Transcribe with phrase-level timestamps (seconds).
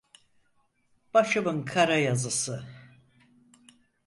[1.13, 2.65] Başımın kara yazısı…